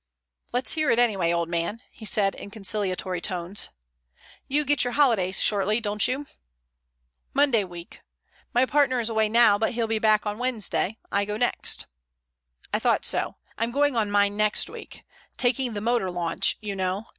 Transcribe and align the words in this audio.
"Let's 0.51 0.71
hear 0.71 0.89
it 0.89 0.97
anyway, 0.97 1.31
old 1.31 1.47
man," 1.47 1.83
he 1.91 2.05
said 2.05 2.33
in 2.33 2.49
conciliatory 2.49 3.21
tones. 3.21 3.69
"You 4.47 4.65
get 4.65 4.83
your 4.83 4.93
holidays 4.93 5.39
shortly, 5.43 5.79
don't 5.79 6.07
you?" 6.07 6.25
"Monday 7.35 7.63
week. 7.63 8.01
My 8.51 8.65
partner 8.65 8.99
is 8.99 9.09
away 9.11 9.29
now, 9.29 9.59
but 9.59 9.73
he'll 9.73 9.85
be 9.85 9.99
back 9.99 10.25
on 10.25 10.39
Wednesday. 10.39 10.97
I 11.11 11.23
go 11.23 11.37
next." 11.37 11.85
"I 12.73 12.79
thought 12.79 13.05
so. 13.05 13.35
I'm 13.59 13.69
going 13.69 13.95
on 13.95 14.09
mine 14.09 14.35
next 14.35 14.71
week—taking 14.71 15.75
the 15.75 15.81
motor 15.81 16.09
launch, 16.09 16.57
you 16.61 16.75
know. 16.75 17.05